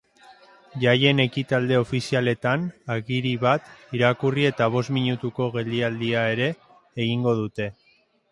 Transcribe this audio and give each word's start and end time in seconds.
Jaien 0.83 1.19
ekitaldi 1.23 1.75
ofizialetan 1.79 2.63
agiri 2.95 3.33
bat 3.43 3.69
irakurri 3.99 4.47
eta 4.51 4.69
bost 4.77 4.93
minutuko 4.97 5.49
geldialdia 5.57 6.23
ere 6.37 6.49
egingo 7.05 7.35
dute. 7.45 7.69